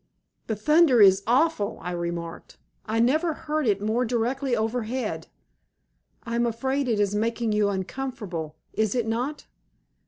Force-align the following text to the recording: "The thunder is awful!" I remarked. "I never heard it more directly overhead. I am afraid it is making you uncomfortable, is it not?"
"The 0.47 0.55
thunder 0.55 0.99
is 0.99 1.21
awful!" 1.27 1.77
I 1.79 1.91
remarked. 1.91 2.57
"I 2.87 2.99
never 2.99 3.33
heard 3.33 3.67
it 3.67 3.83
more 3.83 4.03
directly 4.03 4.55
overhead. 4.55 5.27
I 6.23 6.33
am 6.33 6.47
afraid 6.47 6.87
it 6.87 6.99
is 6.99 7.13
making 7.13 7.51
you 7.51 7.69
uncomfortable, 7.69 8.55
is 8.73 8.95
it 8.95 9.05
not?" 9.05 9.45